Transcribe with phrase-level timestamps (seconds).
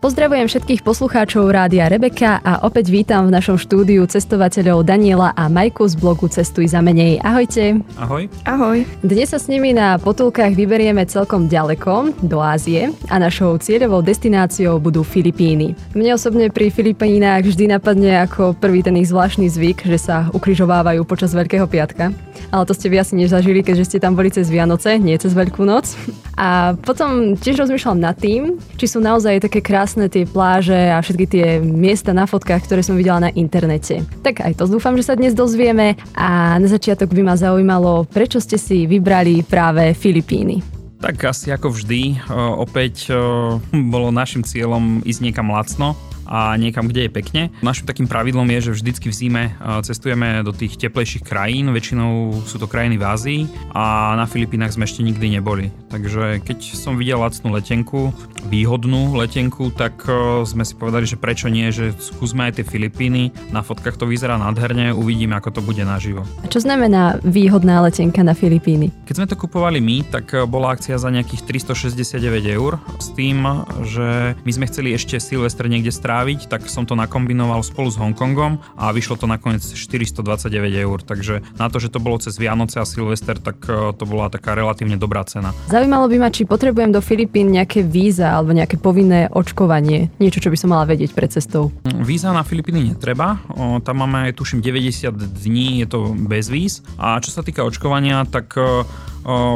[0.00, 5.84] Pozdravujem všetkých poslucháčov Rádia Rebeka a opäť vítam v našom štúdiu cestovateľov Daniela a Majku
[5.84, 7.20] z blogu Cestuj za menej.
[7.20, 7.84] Ahojte.
[8.00, 8.24] Ahoj.
[8.48, 8.88] Ahoj.
[9.04, 14.80] Dnes sa s nimi na potulkách vyberieme celkom ďaleko, do Ázie a našou cieľovou destináciou
[14.80, 15.76] budú Filipíny.
[15.92, 21.04] Mne osobne pri Filipínach vždy napadne ako prvý ten ich zvláštny zvyk, že sa ukrižovávajú
[21.04, 22.08] počas Veľkého piatka.
[22.48, 25.60] Ale to ste vy asi nezažili, keďže ste tam boli cez Vianoce, nie cez Veľkú
[25.68, 25.92] noc.
[26.40, 31.26] A potom tiež rozmýšľam nad tým, či sú naozaj také krásne tie pláže a všetky
[31.26, 34.06] tie miesta na fotkách, ktoré som videla na internete.
[34.22, 38.38] Tak aj to dúfam, že sa dnes dozvieme a na začiatok by ma zaujímalo, prečo
[38.38, 40.60] ste si vybrali práve Filipíny.
[41.00, 42.28] Tak asi ako vždy,
[42.60, 43.08] opäť
[43.94, 45.96] bolo našim cieľom ísť niekam lacno,
[46.30, 47.42] a niekam, kde je pekne.
[47.60, 49.52] Našim takým pravidlom je, že vždycky v zime e,
[49.82, 53.40] cestujeme do tých teplejších krajín, väčšinou sú to krajiny v Ázii
[53.74, 55.74] a na Filipínach sme ešte nikdy neboli.
[55.90, 58.14] Takže keď som videl lacnú letenku,
[58.46, 63.34] výhodnú letenku, tak e, sme si povedali, že prečo nie, že skúsme aj tie Filipíny.
[63.50, 66.22] Na fotkách to vyzerá nádherne, uvidíme, ako to bude naživo.
[66.40, 68.94] A čo znamená výhodná letenka na Filipíny?
[69.04, 72.22] Keď sme to kupovali my, tak e, bola akcia za nejakých 369
[72.54, 73.42] eur s tým,
[73.82, 77.96] že my sme chceli ešte Silvestre niekde stráviť stráviť, tak som to nakombinoval spolu s
[77.96, 80.52] Hongkongom a vyšlo to nakoniec 429
[80.84, 81.00] eur.
[81.00, 84.52] Takže na to, že to bolo cez Vianoce a Silvester, tak e, to bola taká
[84.52, 85.56] relatívne dobrá cena.
[85.72, 90.12] Zaujímalo by ma, či potrebujem do Filipín nejaké víza alebo nejaké povinné očkovanie.
[90.20, 91.72] Niečo, čo by som mala vedieť pred cestou.
[92.04, 93.40] Víza na Filipíny netreba.
[93.56, 96.84] O, tam máme, tuším, 90 dní, je to bez víz.
[97.00, 98.84] A čo sa týka očkovania, tak e,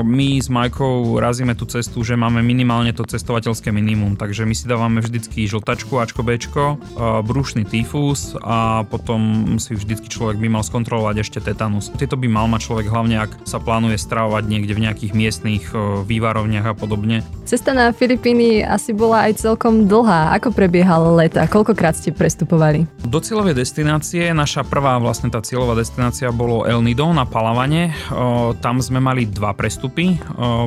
[0.04, 4.68] my s Majkou razíme tú cestu, že máme minimálne to cestovateľské minimum, takže my si
[4.68, 6.64] dávame vždycky žltačku, Ačko, Bčko,
[7.24, 11.88] brúšny tyfus a potom si vždycky človek by mal skontrolovať ešte tetanus.
[11.96, 15.64] Tieto by mal mať človek hlavne, ak sa plánuje stravovať niekde v nejakých miestnych
[16.04, 17.24] vývarovniach a podobne.
[17.48, 20.36] Cesta na Filipíny asi bola aj celkom dlhá.
[20.36, 21.48] Ako prebiehal leta?
[21.48, 22.84] Koľkokrát ste prestupovali?
[23.06, 27.94] Do cieľovej destinácie, naša prvá vlastne tá cieľová destinácia bolo El Nido na Palavane.
[28.60, 30.18] Tam sme mali dva prestupy.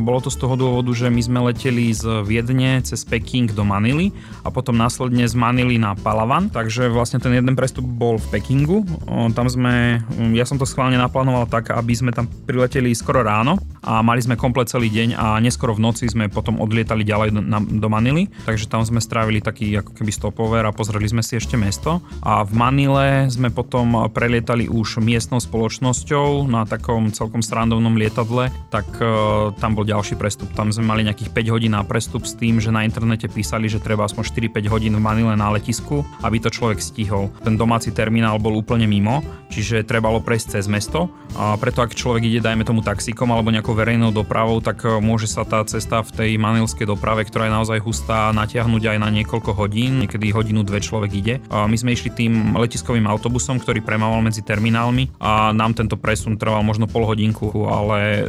[0.02, 4.16] Bolo to z toho dôvodu, že my sme leteli z Viedne cez Peking do Manily
[4.42, 8.88] a potom následne z Manily na Palawan, takže vlastne ten jeden prestup bol v Pekingu.
[9.36, 10.02] Tam sme,
[10.34, 14.40] ja som to schválne naplánoval tak, aby sme tam prileteli skoro ráno a mali sme
[14.40, 17.36] komplet celý deň a neskoro v noci sme potom odlietali ďalej
[17.78, 21.60] do, Manily, takže tam sme strávili taký ako keby stopover a pozreli sme si ešte
[21.60, 28.48] mesto a v Manile sme potom prelietali už miestnou spoločnosťou na takom celkom srandovnom lietadle,
[28.78, 30.54] tak uh, tam bol ďalší prestup.
[30.54, 33.82] Tam sme mali nejakých 5 hodín na prestup s tým, že na internete písali, že
[33.82, 37.34] treba aspoň 4-5 hodín v Manile na letisku, aby to človek stihol.
[37.42, 42.24] Ten domáci terminál bol úplne mimo, čiže trebalo prejsť cez mesto a preto ak človek
[42.26, 46.12] ide, dajme tomu taxíkom alebo nejakou verejnou dopravou, tak e, môže sa tá cesta v
[46.14, 50.82] tej manilskej doprave, ktorá je naozaj hustá, natiahnuť aj na niekoľko hodín, niekedy hodinu, dve
[50.82, 51.36] človek ide.
[51.54, 56.40] A my sme išli tým letiskovým autobusom, ktorý premával medzi terminálmi a nám tento presun
[56.42, 58.26] trval možno pol hodinku, ale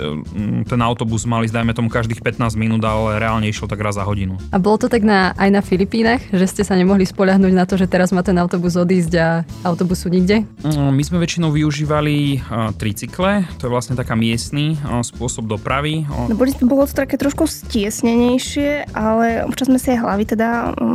[0.65, 4.39] ten autobus mali, dajme tomu, každých 15 minút, ale reálne išiel tak raz za hodinu.
[4.55, 7.75] A bolo to tak na, aj na Filipínach, že ste sa nemohli spoľahnúť na to,
[7.75, 9.29] že teraz má ten autobus odísť a
[9.67, 10.47] autobusu nikde?
[10.69, 12.43] My sme väčšinou využívali
[12.79, 16.05] tricykle, to je vlastne taká miestný uh, spôsob dopravy.
[16.07, 20.49] No, boli, bolo to také trošku stiesnenejšie, ale občas sme si aj hlavy teda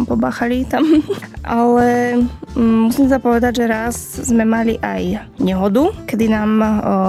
[0.08, 0.86] pobáchali tam.
[1.44, 2.20] ale
[2.56, 6.52] musím sa povedať, že raz sme mali aj nehodu, kedy nám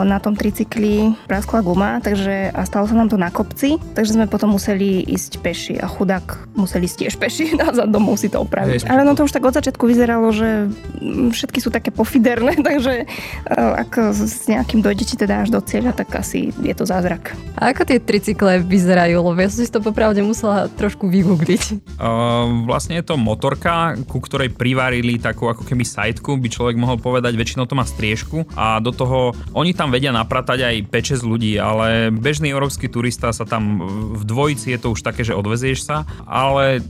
[0.05, 4.17] na tom tricykli praskla guma, takže takže a stalo sa nám to na kopci, takže
[4.17, 8.41] sme potom museli ísť peši a chudák museli ísť tiež peši nazad domov si to
[8.41, 8.89] opraviť.
[8.89, 10.73] Ale no to už tak od začiatku vyzeralo, že
[11.05, 13.07] všetky sú také pofiderné, takže e,
[13.53, 17.37] ak s nejakým dojdete teda až do cieľa, tak asi je to zázrak.
[17.61, 19.21] A ako tie tricykle vyzerajú?
[19.21, 21.93] Lebo ja som si to popravde musela trošku vygoogliť.
[22.01, 26.97] Uh, vlastne je to motorka, ku ktorej privarili takú ako keby sajtku, by človek mohol
[26.97, 31.53] povedať, väčšinou to má striežku a do toho oni tam vedia napratať aj 5-6 ľudí,
[31.59, 33.81] ale bežný európsky turista sa tam
[34.15, 36.83] v dvojici je to už také, že odvezieš sa, ale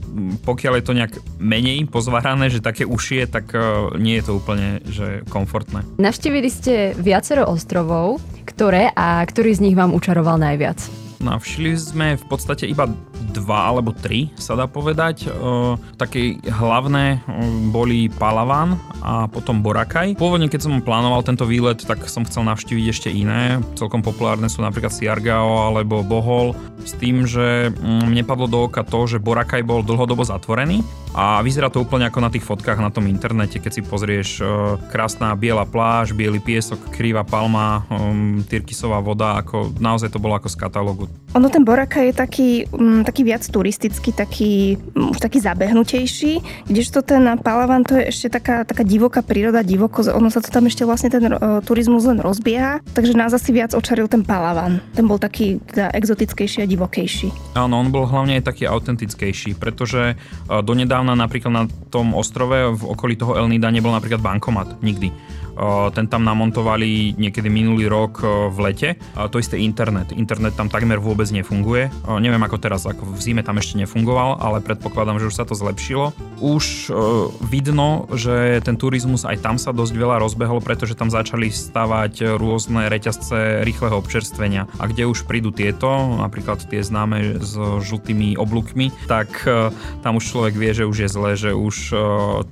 [0.43, 3.59] pokiaľ je to nejak menej pozvarané, že také užšie, tak e,
[4.01, 5.85] nie je to úplne že komfortné.
[6.01, 11.04] Navštívili ste viacero ostrovov, ktoré a ktorý z nich vám učaroval najviac?
[11.19, 12.89] Navštívili sme v podstate iba
[13.35, 15.27] dva alebo tri, sa dá povedať.
[15.27, 15.29] E,
[15.99, 17.41] také hlavné e,
[17.71, 20.15] boli Palavan a potom Boracay.
[20.15, 23.59] Pôvodne, keď som plánoval tento výlet, tak som chcel navštíviť ešte iné.
[23.75, 26.55] Celkom populárne sú napríklad Siargao alebo Bohol.
[26.83, 30.83] S tým, že mm, mne padlo do oka to, že Boracay bol dlhodobo zatvorený
[31.15, 34.45] a vyzerá to úplne ako na tých fotkách na tom internete, keď si pozrieš e,
[34.91, 37.87] krásna biela pláž, biely piesok, krýva palma,
[38.51, 41.04] tyrkisová voda, ako naozaj to bolo ako z katalógu.
[41.35, 46.39] Ono ten Boracay je taký um, taký viac turistický, taký, už taký zabehnutejší,
[46.71, 50.71] kdežto ten Palavan to je ešte taká, taká divoká príroda, divoko, ono sa to tam
[50.71, 54.79] ešte vlastne ten uh, turizmus len rozbieha, takže nás asi viac očaril ten Palavan.
[54.95, 57.59] Ten bol taký teda exotickejší a divokejší.
[57.59, 62.83] Áno, on bol hlavne aj taký autentickejší, pretože uh, donedávna napríklad na tom ostrove v
[62.87, 64.79] okolí toho El Nida nebol napríklad bankomat.
[64.79, 65.11] Nikdy.
[65.95, 68.19] Ten tam namontovali niekedy minulý rok
[68.51, 68.89] v lete.
[69.15, 70.11] To isté internet.
[70.11, 71.87] Internet tam takmer vôbec nefunguje.
[72.19, 75.55] Neviem ako teraz, ako v zime tam ešte nefungoval, ale predpokladám, že už sa to
[75.55, 76.11] zlepšilo.
[76.43, 76.91] Už
[77.47, 82.91] vidno, že ten turizmus aj tam sa dosť veľa rozbehol, pretože tam začali stavať rôzne
[82.91, 84.67] reťazce rýchleho občerstvenia.
[84.75, 85.87] A kde už prídu tieto,
[86.19, 89.47] napríklad tie známe s žltými oblúkmi, tak
[90.03, 91.95] tam už človek vie, že už je zle, že už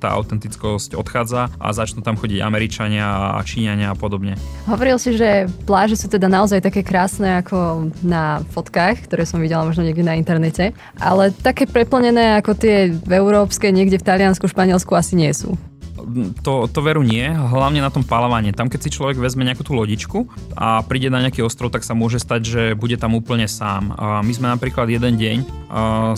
[0.00, 4.38] tá autentickosť odchádza a začnú tam chodiť Američania Američania a Číňania a podobne.
[4.70, 9.66] Hovoril si, že pláže sú teda naozaj také krásne ako na fotkách, ktoré som videla
[9.66, 14.94] možno niekde na internete, ale také preplnené ako tie v európske, niekde v Taliansku, Španielsku
[14.94, 15.58] asi nie sú
[16.44, 18.52] to, to veru nie, hlavne na tom palovanie.
[18.52, 21.96] Tam, keď si človek vezme nejakú tú lodičku a príde na nejaký ostrov, tak sa
[21.96, 23.94] môže stať, že bude tam úplne sám.
[23.96, 25.36] My sme napríklad jeden deň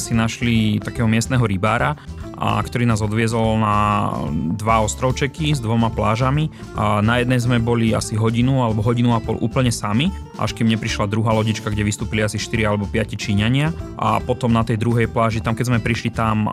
[0.00, 1.94] si našli takého miestneho rybára
[2.36, 4.08] a ktorý nás odviezol na
[4.56, 6.52] dva ostrovčeky s dvoma plážami.
[6.76, 10.68] A na jednej sme boli asi hodinu alebo hodinu a pol úplne sami, až kým
[10.68, 13.72] neprišla druhá lodička, kde vystúpili asi 4 alebo 5 Číňania.
[13.96, 16.48] A potom na tej druhej pláži, tam keď sme prišli, tam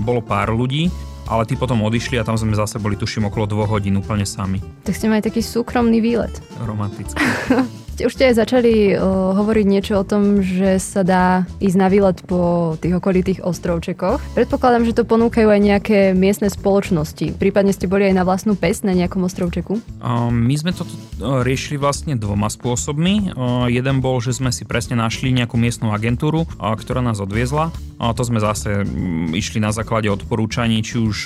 [0.00, 0.88] bolo pár ľudí,
[1.28, 4.64] ale tí potom odišli a tam sme zase boli tuším okolo dvoch hodín úplne sami.
[4.88, 6.32] Tak ste mali taký súkromný výlet.
[6.64, 7.20] Romantický.
[7.98, 12.22] Už ste aj začali uh, hovoriť niečo o tom, že sa dá ísť na výlet
[12.22, 14.22] po tých okolitých ostrovčekoch.
[14.38, 17.34] Predpokladám, že to ponúkajú aj nejaké miestne spoločnosti.
[17.34, 19.82] Prípadne ste boli aj na vlastnú pes na nejakom ostrovčeku?
[19.98, 23.34] Uh, my sme to uh, riešili vlastne dvoma spôsobmi.
[23.34, 27.74] Uh, jeden bol, že sme si presne našli nejakú miestnu agentúru, uh, ktorá nás odviezla.
[27.98, 31.16] Uh, to sme zase um, išli na základe odporúčaní, či už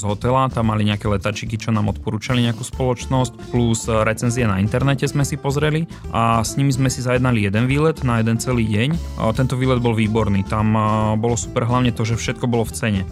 [0.00, 5.04] z hotela, tam mali nejaké letačiky, čo nám odporúčali nejakú spoločnosť, plus recenzie na internete
[5.04, 5.84] sme si pozreli.
[6.08, 9.18] A a s nimi sme si zajednali jeden výlet na jeden celý deň.
[9.34, 10.70] Tento výlet bol výborný, tam
[11.18, 13.02] bolo super hlavne to, že všetko bolo v cene.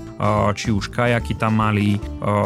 [0.54, 1.98] Či už kajaky tam mali,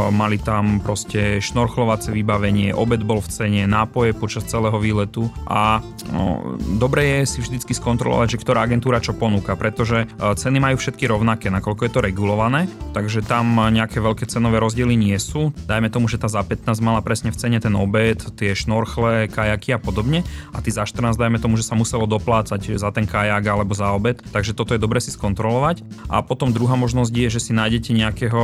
[0.08, 6.56] mali tam proste šnorchlovacie vybavenie, obed bol v cene, nápoje počas celého výletu a no,
[6.80, 11.52] dobre je si vždycky skontrolovať, že ktorá agentúra čo ponúka, pretože ceny majú všetky rovnaké,
[11.52, 15.52] nakoľko je to regulované, takže tam nejaké veľké cenové rozdiely nie sú.
[15.68, 19.76] Dajme tomu, že tá za 15 mala presne v cene ten obed, tie šnorchle, kajaky
[19.76, 20.24] a podobne
[20.54, 23.90] a ty za 14 dajme tomu, že sa muselo doplácať za ten kajak alebo za
[23.90, 25.82] obed, takže toto je dobre si skontrolovať.
[26.06, 28.42] A potom druhá možnosť je, že si nájdete nejakého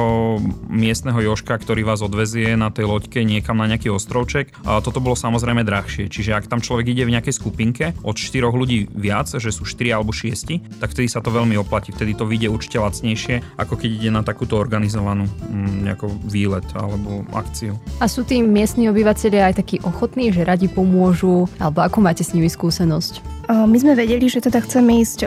[0.66, 4.50] miestneho joška, ktorý vás odvezie na tej loďke niekam na nejaký ostrovček.
[4.66, 8.50] A toto bolo samozrejme drahšie, čiže ak tam človek ide v nejakej skupinke od 4
[8.50, 12.26] ľudí viac, že sú 4 alebo 6, tak vtedy sa to veľmi oplatí, vtedy to
[12.26, 17.78] vyjde určite lacnejšie, ako keď ide na takúto organizovanú mm, nejaký výlet alebo akciu.
[18.02, 22.32] A sú tí miestni obyvateľia aj takí ochotní, že radi pomôžu, alebo ako máte s
[22.32, 23.39] nimi skúsenosť?
[23.50, 25.26] My sme vedeli, že teda chceme ísť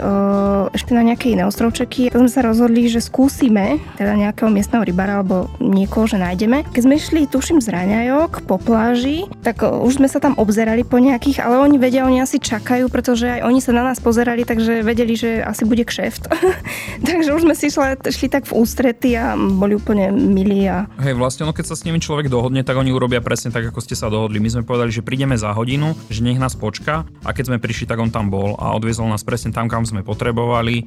[0.72, 2.08] ešte na nejaké iné ostrovčeky.
[2.08, 6.64] Potom sme sa rozhodli, že skúsime teda nejakého miestneho rybára alebo niekoho, že nájdeme.
[6.72, 11.04] Keď sme išli, tuším, z Raňajok po pláži, tak už sme sa tam obzerali po
[11.04, 14.88] nejakých, ale oni vedia, oni asi čakajú, pretože aj oni sa na nás pozerali, takže
[14.88, 16.32] vedeli, že asi bude kšeft.
[17.08, 20.64] takže už sme si šli, šli tak v ústrety a boli úplne milí.
[20.72, 20.88] A...
[21.04, 23.84] Hej, vlastne, no keď sa s nimi človek dohodne, tak oni urobia presne tak, ako
[23.84, 24.40] ste sa dohodli.
[24.40, 27.90] My sme povedali, že prídeme za hodinu, že nech nás počká a keď sme prišli,
[27.90, 30.86] tak on tam bol a odviezol nás presne tam, kam sme potrebovali.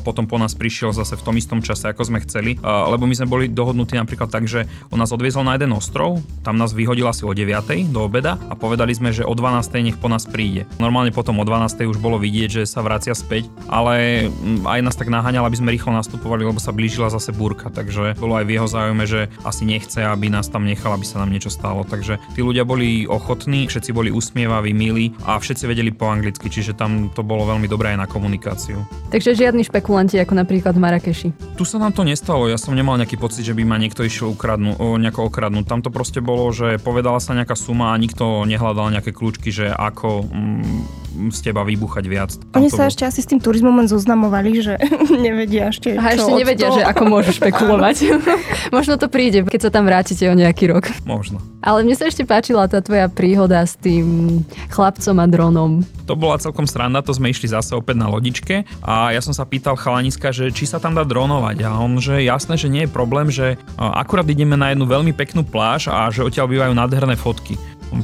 [0.00, 3.28] Potom po nás prišiel zase v tom istom čase, ako sme chceli, lebo my sme
[3.28, 7.28] boli dohodnutí napríklad tak, že on nás odviezol na jeden ostrov, tam nás vyhodil asi
[7.28, 7.92] o 9.
[7.92, 9.68] do obeda a povedali sme, že o 12.
[9.82, 10.64] nech po nás príde.
[10.78, 11.84] Normálne potom o 12.
[11.90, 15.74] už bolo vidieť, že sa vracia späť, ale mm, aj nás tak naháňal, aby sme
[15.74, 19.66] rýchlo nastupovali, lebo sa blížila zase búrka, takže bolo aj v jeho záujme, že asi
[19.66, 21.82] nechce, aby nás tam nechal, aby sa nám niečo stalo.
[21.82, 26.61] Takže tí ľudia boli ochotní, všetci boli usmievaví, milí a všetci vedeli po anglicky, čiže
[26.62, 28.78] čiže tam to bolo veľmi dobré aj na komunikáciu.
[29.10, 31.28] Takže žiadni špekulanti ako napríklad v Marrakeši.
[31.58, 34.30] Tu sa nám to nestalo, ja som nemal nejaký pocit, že by ma niekto išiel
[34.30, 35.66] ukradnú, o, nejako okradnúť.
[35.66, 39.66] Tam to proste bolo, že povedala sa nejaká suma a nikto nehľadal nejaké kľúčky, že
[39.74, 42.30] ako mm, z teba vybuchať viac.
[42.50, 42.90] Tam Oni sa bol...
[42.90, 44.74] ešte asi s tým turizmom len zoznamovali, že
[45.26, 46.78] nevedia ešte A ešte nevedia, toho.
[46.80, 47.96] že ako môžu špekulovať.
[48.76, 50.88] Možno to príde, keď sa tam vrátite o nejaký rok.
[51.04, 51.40] Možno.
[51.62, 54.40] Ale mne sa ešte páčila tá tvoja príhoda s tým
[54.72, 55.70] chlapcom a dronom.
[56.10, 59.46] To bola celkom sranda, to sme išli zase opäť na lodičke a ja som sa
[59.46, 62.90] pýtal chalaniska, že či sa tam dá dronovať a on, že jasné, že nie je
[62.90, 67.54] problém, že akurát ideme na jednu veľmi peknú pláž a že odtiaľ bývajú nádherné fotky.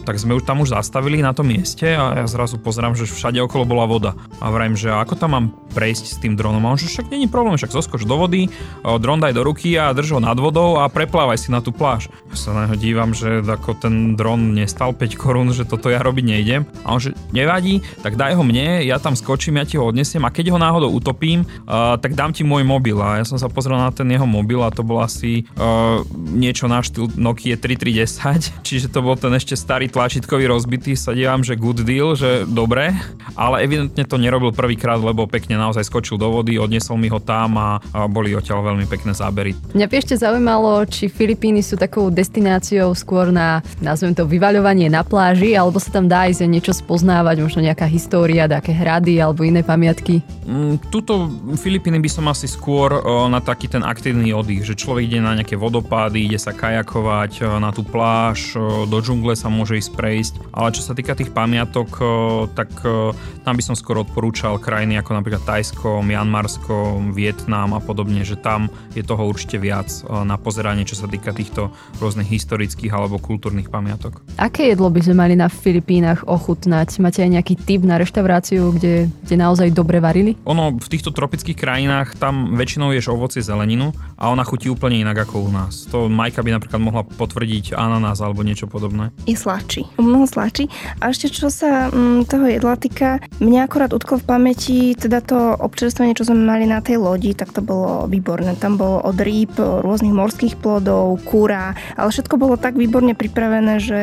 [0.05, 3.41] Tak sme už tam už zastavili na tom mieste a ja zrazu pozerám, že všade
[3.41, 4.13] okolo bola voda.
[4.43, 6.65] A vrajím, že ako tam mám prejsť s tým dronom.
[6.67, 8.51] A on, že však není problém, však zoskoč do vody,
[8.83, 12.11] dron daj do ruky a drž ho nad vodou a preplávaj si na tú pláž.
[12.33, 16.03] Ja sa na neho dívam, že ako ten dron nestal 5 korún, že toto ja
[16.03, 16.67] robiť nejdem.
[16.83, 20.25] A on, že nevadí, tak daj ho mne, ja tam skočím, ja ti ho odnesiem
[20.27, 22.99] a keď ho náhodou utopím, uh, tak dám ti môj mobil.
[22.99, 26.67] A ja som sa pozrel na ten jeho mobil a to bol asi uh, niečo
[26.67, 30.99] na štýl Nokia 3310, čiže to bol ten ešte starý tlačítkový rozbitý.
[30.99, 32.91] Sa dívam, že good deal, že dobre,
[33.39, 37.55] ale evidentne to nerobil prvýkrát, lebo pekne naozaj skočil do vody, odnesol mi ho tam
[37.55, 39.55] a, a boli odtiaľ veľmi pekné zábery.
[39.79, 45.05] Mňa by ešte zaujímalo, či Filipíny sú takou destináciou skôr na, nazvem to, vyvaľovanie na
[45.05, 49.61] pláži, alebo sa tam dá ísť niečo spoznávať, možno nejaká história, také hrady alebo iné
[49.61, 50.25] pamiatky?
[50.49, 51.29] Mm, tuto
[51.61, 55.37] Filipíny by som asi skôr o, na taký ten aktívny oddych, že človek ide na
[55.37, 59.93] nejaké vodopády, ide sa kajakovať o, na tú pláž, o, do džungle sa môže ísť
[59.93, 62.07] prejsť, ale čo sa týka tých pamiatok, o,
[62.49, 63.13] tak o,
[63.45, 68.73] tam by som skôr odporúčal krajiny ako napríklad Tajsko, Mianmarsko, Vietnam a podobne, že tam
[68.97, 73.69] je toho určite viac o, na pozeranie, čo sa týka týchto rôznych historických alebo kultúrnych
[73.69, 74.23] pamiatok.
[74.39, 77.03] Aké jedlo by sme mali na Filipínach ochutnať?
[77.03, 80.39] Máte aj nejaký tip na reštauráciu, kde, kde naozaj dobre varili?
[80.47, 85.27] Ono v týchto tropických krajinách tam väčšinou ješ ovocie zeleninu a ona chutí úplne inak
[85.27, 85.89] ako u nás.
[85.91, 89.11] To Majka by napríklad mohla potvrdiť ananás alebo niečo podobné.
[89.25, 89.83] I sladší.
[89.99, 90.71] Mnoho sladší.
[91.03, 95.19] A ešte čo sa m, mm, toho jedla týka, mňa akorát utklo v pamäti teda
[95.19, 98.55] to občerstvenie, čo sme mali na tej lodi, tak to bolo výborné.
[98.55, 104.01] Tam bolo od rýb, rôznych morských plodov, kúra, ale všetko bolo tak výborne pripravené, že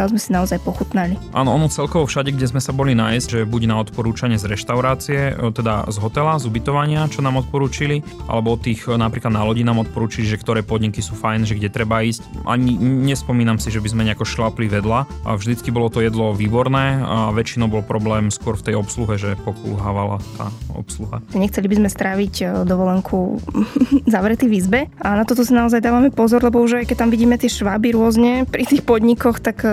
[0.00, 1.20] tam sme si naozaj pochutnali.
[1.36, 5.36] Áno, ono celkovo všade, kde sme sa boli nájsť, že buď na odporúčanie z reštaurácie,
[5.36, 9.60] e, teda z hotela, z ubytovania, čo nám odporúčili, alebo tých e, napríklad na lodi
[9.68, 12.24] nám odporúčili, že ktoré podniky sú fajn, že kde treba ísť.
[12.48, 15.10] Ani nespomínam si, že by sme nejako šlapli vedľa.
[15.26, 19.34] A vždycky bolo to jedlo výborné a väčšinou bol problém skôr v tej obsluhe, že
[19.42, 21.18] pokulhávala tá obsluha.
[21.34, 23.42] Nechceli by sme stráviť e, dovolenku
[24.14, 27.10] zavretý v izbe a na toto si naozaj dávame pozor, lebo už aj keď tam
[27.10, 29.66] vidíme tie šváby rôzne pri tých podnikoch, tak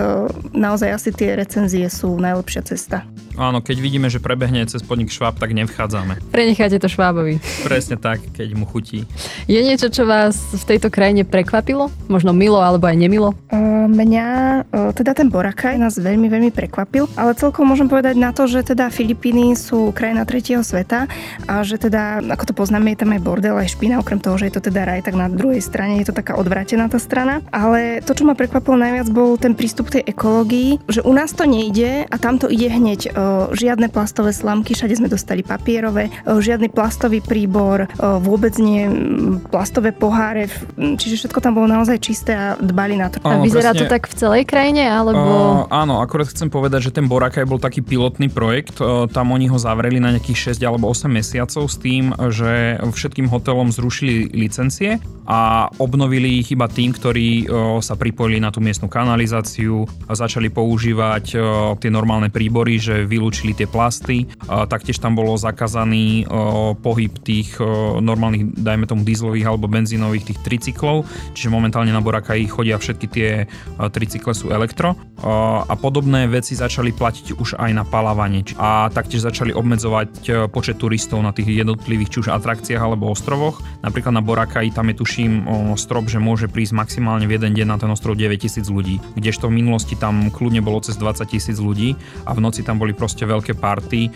[0.52, 3.06] naozaj asi tie recenzie sú najlepšia cesta.
[3.36, 6.32] Áno, keď vidíme, že prebehne cez podnik šváb, tak nevchádzame.
[6.32, 7.36] Prenecháte to švábovi.
[7.68, 9.04] Presne tak, keď mu chutí.
[9.44, 11.92] Je niečo, čo vás v tejto krajine prekvapilo?
[12.08, 13.36] Možno milo alebo aj nemilo?
[13.52, 14.26] Uh, mňa,
[14.72, 18.62] uh, teda ten Boracay nás veľmi, veľmi prekvapil, ale celkom môžem povedať na to, že
[18.74, 21.08] teda Filipíny sú krajina tretieho sveta
[21.46, 24.50] a že teda, ako to poznáme, je tam aj bordel, aj špina, okrem toho, že
[24.50, 27.40] je to teda raj, tak na druhej strane je to taká odvrátená tá strana.
[27.48, 31.32] Ale to, čo ma prekvapilo najviac, bol ten prístup k tej ekológii, že u nás
[31.32, 33.14] to nejde a tam to ide hneď
[33.54, 38.84] žiadne plastové slamky, všade sme dostali papierové, žiadny plastový príbor, vôbec nie
[39.48, 43.22] plastové poháre, čiže všetko tam bolo naozaj čisté a dbali na to.
[43.24, 45.64] A vyzerá presne, to tak v celej krajine, alebo...
[45.64, 49.48] Uh, áno, akorát chcem povedať, že ten Boracay bol taký pilotný projekt, uh, tam oni
[49.48, 55.00] ho zavreli na nejakých 6 alebo 8 mesiacov s tým, že všetkým hotelom zrušili licencie
[55.24, 60.52] a obnovili ich iba tým, ktorí uh, sa pripojili na tú miestnu kanalizáciu a začali
[60.52, 61.40] používať uh,
[61.80, 64.28] tie normálne príbory, že vylúčili tie plasty.
[64.46, 66.26] Taktiež tam bolo zakázaný
[66.80, 67.58] pohyb tých
[68.00, 71.06] normálnych, dajme tomu dieselových alebo benzínových tých tricyklov,
[71.36, 73.30] čiže momentálne na Borakaji chodia všetky tie
[73.92, 79.54] tricykle sú elektro a podobné veci začali platiť už aj na palávanie a taktiež začali
[79.54, 83.62] obmedzovať počet turistov na tých jednotlivých či už atrakciách alebo ostrovoch.
[83.86, 85.46] Napríklad na Borakaji tam je tuším
[85.78, 89.62] strop, že môže prísť maximálne v jeden deň na ten ostrov 9000 ľudí, kdežto v
[89.62, 91.94] minulosti tam kľudne bolo cez 20 tisíc ľudí
[92.26, 94.10] a v noci tam boli proste veľké party,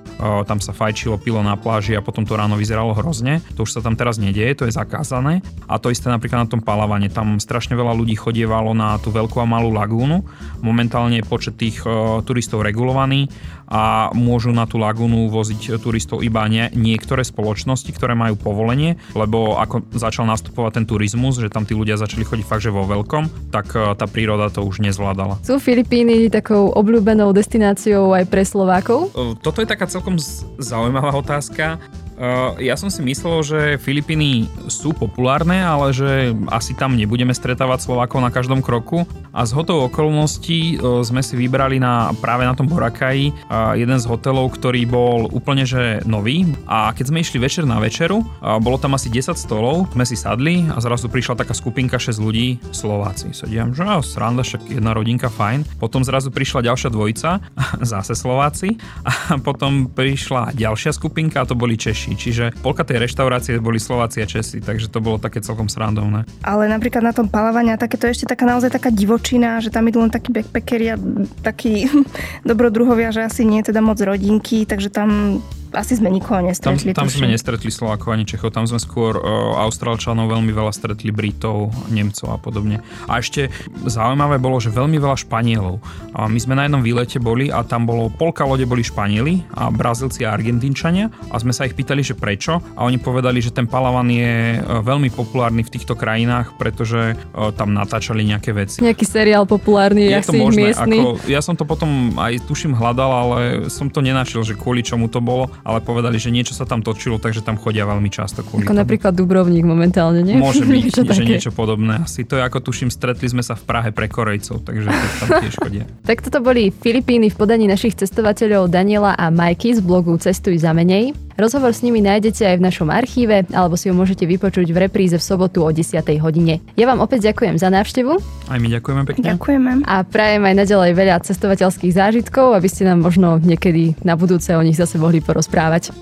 [0.45, 3.39] tam sa fajčilo, pilo na pláži a potom to ráno vyzeralo hrozne.
[3.55, 5.41] To už sa tam teraz nedieje, to je zakázané.
[5.71, 7.09] A to isté napríklad na tom palavane.
[7.09, 10.25] Tam strašne veľa ľudí chodievalo na tú veľkú a malú lagúnu.
[10.61, 11.83] Momentálne je počet tých
[12.29, 13.33] turistov regulovaný
[13.71, 19.57] a môžu na tú lagúnu voziť turistov iba nie, niektoré spoločnosti, ktoré majú povolenie, lebo
[19.63, 23.55] ako začal nastupovať ten turizmus, že tam tí ľudia začali chodiť fakt, že vo veľkom,
[23.55, 25.39] tak tá príroda to už nezvládala.
[25.47, 29.15] Sú Filipíny takou obľúbenou destináciou aj pre Slovákov?
[29.39, 30.19] Toto je taká celkom
[30.59, 31.79] zaujímavá otázka.
[32.21, 37.89] Eh, ja som si myslel, že Filipíny sú populárne, ale že asi tam nebudeme stretávať
[37.89, 39.09] Slovákov na každom kroku.
[39.33, 43.97] A z hotovou okolností eh, sme si vybrali na, práve na tom Borakaji eh, jeden
[43.97, 46.45] z hotelov, ktorý bol úplne že nový.
[46.69, 48.21] A keď sme išli večer na večeru,
[48.61, 52.61] bolo tam asi 10 stolov, sme si sadli a zrazu prišla taká skupinka 6 ľudí,
[52.75, 53.33] Slováci.
[53.33, 55.79] Sedím, že no, sranda, však jedna rodinka, fajn.
[55.79, 57.41] Potom zrazu prišla ďalšia dvojica,
[57.93, 58.77] zase Slováci.
[59.07, 62.10] A potom prišla ďalšia skupinka a to boli Češi.
[62.11, 62.31] Češi.
[62.31, 66.27] Čiže polka tej reštaurácie boli Slováci a Česi, takže to bolo také celkom srandovné.
[66.43, 70.11] Ale napríklad na tom palovania takéto ešte taká naozaj taká divočina, že tam idú len
[70.11, 70.97] takí backpackeri a
[71.43, 71.87] takí
[72.49, 75.39] dobrodruhovia, že asi nie teda moc rodinky, takže tam
[75.73, 76.91] asi sme nikoho nestretli.
[76.91, 81.15] Tam, tam sme nestretli Slovákov ani Čechov, tam sme skôr uh, Austrálčanov veľmi veľa stretli,
[81.15, 82.83] Britov, Nemcov a podobne.
[83.07, 83.49] A ešte
[83.87, 85.79] zaujímavé bolo, že veľmi veľa Španielov.
[86.15, 89.71] A my sme na jednom výlete boli a tam bolo polka lode boli Španieli a
[89.71, 93.71] Brazílci a Argentínčania a sme sa ich pýtali, že prečo a oni povedali, že ten
[93.71, 98.83] Palavan je veľmi populárny v týchto krajinách, pretože uh, tam natáčali nejaké veci.
[98.83, 103.39] Nejaký seriál populárny, je to možné, ako, ja som to potom aj tuším hľadal, ale
[103.71, 107.21] som to nenašiel, že kvôli čomu to bolo ale povedali, že niečo sa tam točilo,
[107.21, 108.41] takže tam chodia veľmi často.
[108.41, 108.73] Ako tomu.
[108.73, 110.41] napríklad Dubrovník momentálne, nie?
[110.41, 111.25] Môže byť, niečo že také.
[111.27, 112.01] niečo podobné.
[112.01, 114.89] Asi to je ako tuším, stretli sme sa v Prahe pre Korejcov, takže
[115.21, 115.85] tam tiež chodia.
[116.09, 120.73] tak toto boli Filipíny v podaní našich cestovateľov Daniela a Majky z blogu Cestuj za
[120.73, 121.13] menej.
[121.41, 125.17] Rozhovor s nimi nájdete aj v našom archíve, alebo si ho môžete vypočuť v repríze
[125.17, 125.97] v sobotu o 10.
[126.21, 126.61] hodine.
[126.77, 128.13] Ja vám opäť ďakujem za návštevu.
[128.53, 129.25] Aj my ďakujeme pekne.
[129.33, 129.71] Ďakujeme.
[129.89, 134.61] A prajem aj naďalej veľa cestovateľských zážitkov, aby ste nám možno niekedy na budúce o
[134.61, 135.97] nich zase mohli porozprávať.